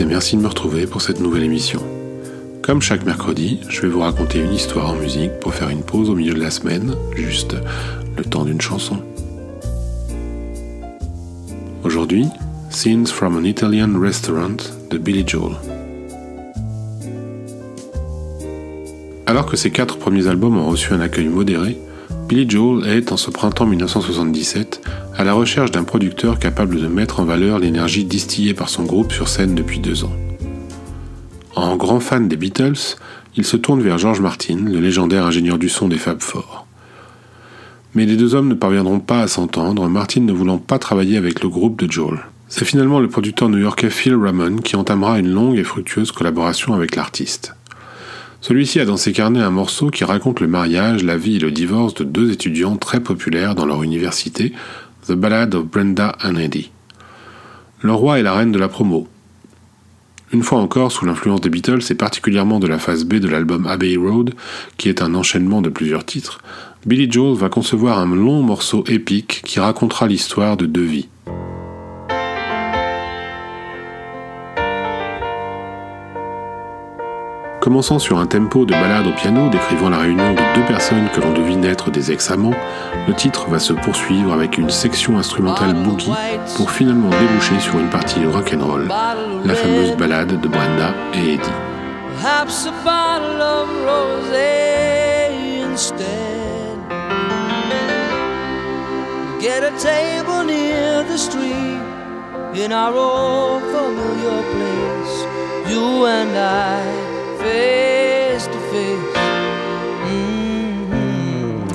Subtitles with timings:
[0.00, 1.80] et merci de me retrouver pour cette nouvelle émission.
[2.62, 6.10] Comme chaque mercredi, je vais vous raconter une histoire en musique pour faire une pause
[6.10, 7.56] au milieu de la semaine, juste
[8.16, 8.98] le temps d'une chanson.
[11.84, 12.26] Aujourd'hui,
[12.70, 14.56] Scenes from an Italian Restaurant
[14.90, 15.56] de Billy Joel.
[19.26, 21.78] Alors que ses quatre premiers albums ont reçu un accueil modéré,
[22.28, 24.80] Billy Joel est, en ce printemps 1977,
[25.18, 29.12] à la recherche d'un producteur capable de mettre en valeur l'énergie distillée par son groupe
[29.12, 30.16] sur scène depuis deux ans.
[31.56, 32.96] En grand fan des Beatles,
[33.34, 36.66] il se tourne vers George Martin, le légendaire ingénieur du son des Fab Four.
[37.96, 41.42] Mais les deux hommes ne parviendront pas à s'entendre, Martin ne voulant pas travailler avec
[41.42, 42.20] le groupe de Joel.
[42.46, 46.94] C'est finalement le producteur new-yorkais Phil Ramon qui entamera une longue et fructueuse collaboration avec
[46.94, 47.54] l'artiste.
[48.40, 51.50] Celui-ci a dans ses carnets un morceau qui raconte le mariage, la vie et le
[51.50, 54.52] divorce de deux étudiants très populaires dans leur université,
[55.08, 56.70] The Ballad of Brenda and Eddie.
[57.80, 59.08] Le roi et la reine de la promo.
[60.34, 63.66] Une fois encore, sous l'influence des Beatles et particulièrement de la phase B de l'album
[63.66, 64.34] Abbey Road,
[64.76, 66.40] qui est un enchaînement de plusieurs titres,
[66.84, 71.08] Billy Joel va concevoir un long morceau épique qui racontera l'histoire de deux vies.
[77.68, 81.20] Commençant sur un tempo de ballade au piano décrivant la réunion de deux personnes que
[81.20, 82.54] l'on devine être des ex-amants,
[83.06, 86.10] le titre va se poursuivre avec une section instrumentale boogie
[86.56, 88.88] pour finalement déboucher sur une partie rock and roll,
[89.44, 91.50] la fameuse ballade de Brenda et Eddie.
[107.38, 109.16] Face to face.
[110.10, 111.68] Mm-hmm.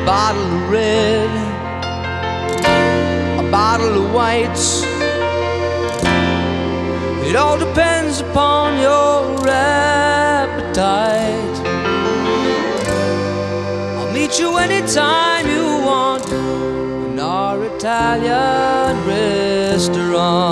[0.00, 1.30] A bottle of red,
[3.38, 4.82] a bottle of whites.
[7.28, 10.76] It all depends upon your appetite.
[13.98, 20.48] I'll meet you anytime you want in our Italian restaurant.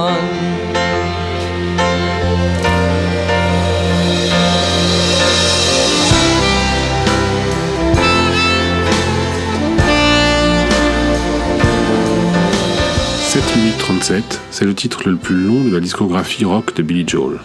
[14.51, 17.39] C'est le titre le plus long de la discographie rock de Billy Joel.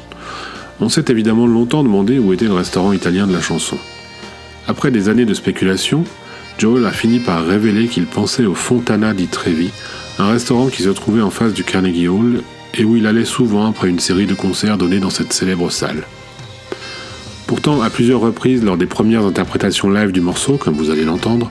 [0.80, 3.78] On s'est évidemment longtemps demandé où était le restaurant italien de la chanson.
[4.68, 6.04] Après des années de spéculation,
[6.60, 9.72] Joel a fini par révéler qu'il pensait au Fontana di Trevi,
[10.20, 12.44] un restaurant qui se trouvait en face du Carnegie Hall
[12.76, 16.04] et où il allait souvent après une série de concerts donnés dans cette célèbre salle.
[17.48, 21.50] Pourtant, à plusieurs reprises lors des premières interprétations live du morceau, comme vous allez l'entendre,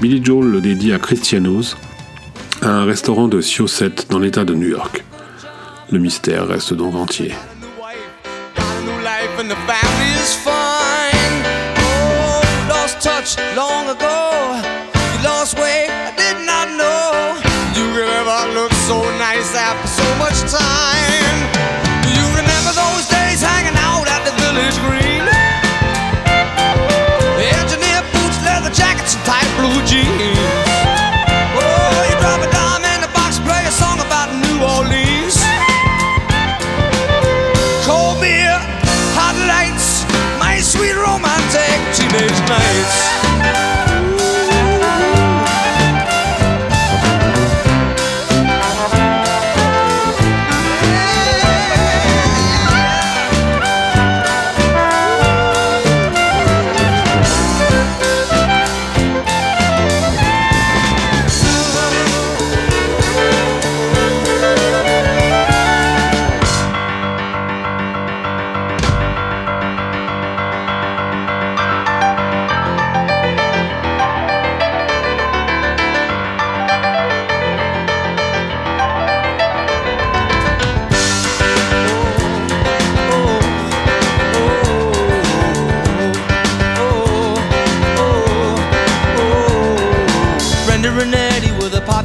[0.00, 1.76] Billy Joel le dédie à Christianos,
[2.62, 5.04] un restaurant de Syosset dans l'état de New York.
[5.90, 7.32] Le mystère reste donc entier.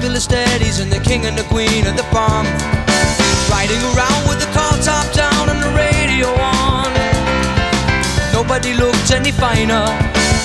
[0.03, 2.45] Popular steadies and the king and the queen of the palm.
[3.47, 6.91] Riding around with the car top down and the radio on.
[8.33, 9.85] Nobody looked any finer.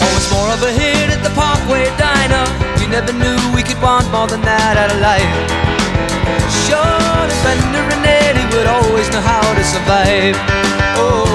[0.02, 2.46] Oh, it's more of a hit at the Parkway Diner.
[2.78, 5.32] We never knew we could want more than that out of life.
[6.66, 10.36] Sure, the Bender and Eddie would always know how to survive.
[11.00, 11.27] Oh.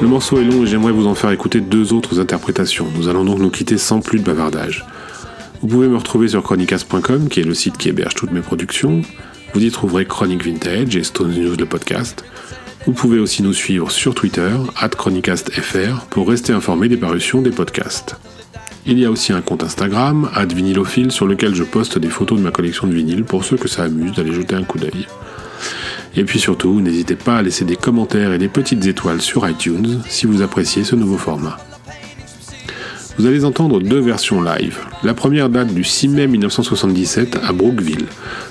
[0.00, 2.86] Le morceau est long et j'aimerais vous en faire écouter deux autres interprétations.
[2.96, 4.86] Nous allons donc nous quitter sans plus de bavardage.
[5.60, 9.02] Vous pouvez me retrouver sur chronicast.com, qui est le site qui héberge toutes mes productions.
[9.52, 12.24] Vous y trouverez Chronic Vintage et Stone News le podcast.
[12.86, 14.50] Vous pouvez aussi nous suivre sur Twitter,
[14.96, 18.16] chronicastfr, pour rester informé des parutions des podcasts.
[18.86, 22.42] Il y a aussi un compte Instagram, @vinylophile, sur lequel je poste des photos de
[22.42, 25.06] ma collection de vinyles pour ceux que ça amuse d'aller jeter un coup d'œil.
[26.16, 30.00] Et puis surtout, n'hésitez pas à laisser des commentaires et des petites étoiles sur iTunes
[30.08, 31.58] si vous appréciez ce nouveau format.
[33.18, 34.78] Vous allez entendre deux versions live.
[35.02, 38.06] La première date du 6 mai 1977 à Brookville.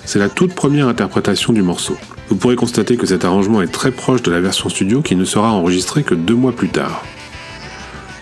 [0.05, 1.97] C'est la toute première interprétation du morceau.
[2.29, 5.25] Vous pourrez constater que cet arrangement est très proche de la version studio qui ne
[5.25, 7.03] sera enregistrée que deux mois plus tard.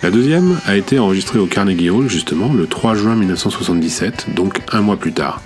[0.02, 4.80] La deuxième a été enregistrée au Carnegie Hall justement le 3 juin 1977, donc un
[4.80, 5.42] mois plus tard.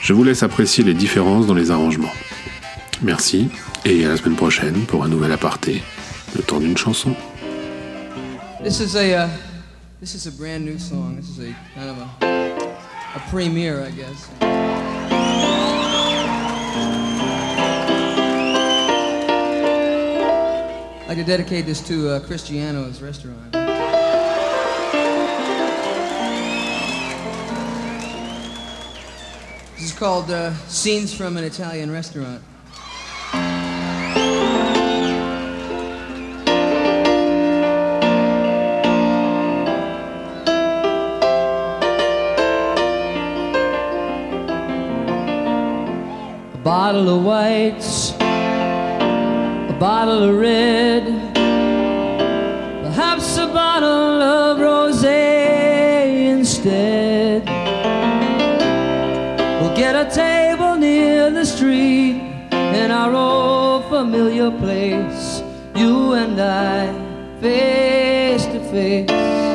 [0.00, 2.12] Je vous laisse apprécier les différences dans les arrangements.
[3.02, 3.48] Merci
[3.86, 5.82] et à la semaine prochaine pour un nouvel aparté,
[6.36, 7.14] le temps d'une chanson.
[8.62, 9.28] This is a uh,
[10.00, 11.16] this is a brand new song.
[11.16, 12.08] This is a kind of a,
[13.16, 14.28] a premiere, I guess.
[21.08, 23.52] I'd like dedicate this to uh, Cristiano's restaurant.
[29.74, 32.42] This is called uh, Scenes from an Italian Restaurant.
[46.60, 51.06] A bottle of whites, a bottle of red,
[52.84, 57.46] perhaps a bottle of rosé instead.
[59.58, 62.20] We'll get a table near the street
[62.52, 65.42] in our old familiar place,
[65.74, 66.92] you and I,
[67.40, 69.49] face to face.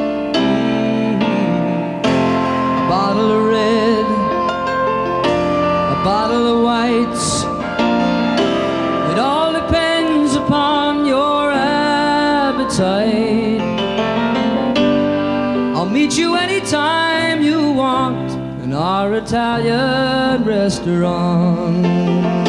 [19.35, 22.44] Italian restaurant.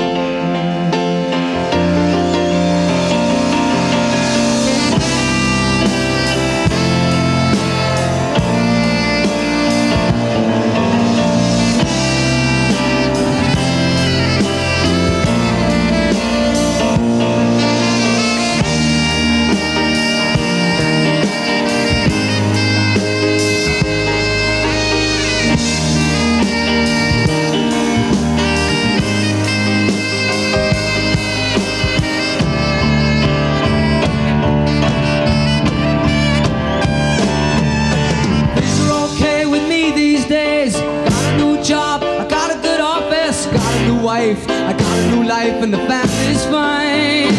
[44.27, 47.35] Wife, I got a new life, and the family's fine.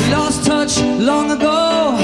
[0.00, 1.96] We lost touch long ago.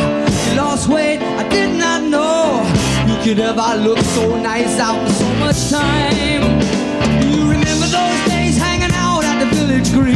[0.49, 2.63] We lost weight, I did not know
[3.09, 6.43] you could ever look so nice after so much time.
[7.21, 10.12] Do you remember those days hanging out at the village green?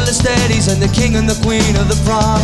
[0.00, 2.40] Were the steadies and the king and the queen of the prom.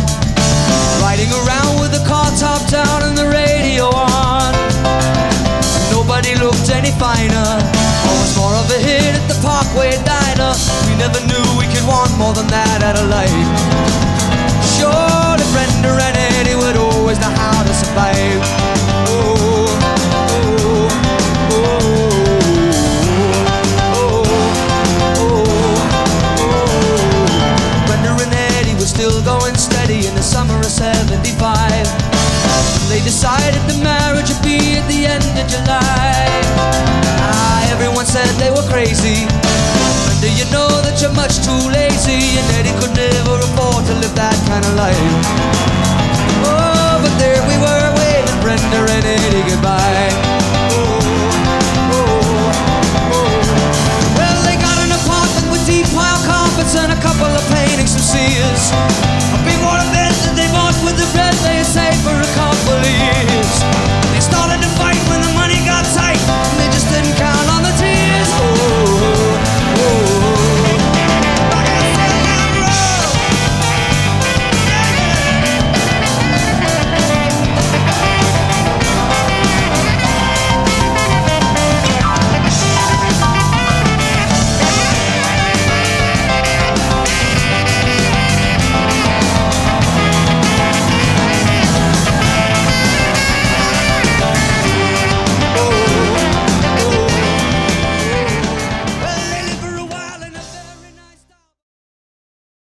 [1.01, 4.53] Riding around with the car top down and the radio on.
[5.89, 7.49] Nobody looked any finer.
[8.09, 10.53] Always more of a hit at the Parkway Diner.
[10.85, 13.33] We never knew we could want more than that out of life.
[14.77, 17.86] Surely Brenda and Eddie would always know how to
[39.07, 39.27] crazy.
[40.09, 43.85] And do you know that you're much too lazy and that he could never afford
[43.87, 44.97] to live that kind of life?
[46.47, 50.11] Oh, but there we were waving Brenda and Eddie goodbye.
[50.71, 50.99] Oh,
[51.47, 52.11] oh, oh.
[53.15, 53.39] oh.
[54.19, 58.03] Well, they got an apartment with deep wild carpets and a couple of paintings and
[58.03, 58.71] Sears.
[58.71, 60.07] A big one of them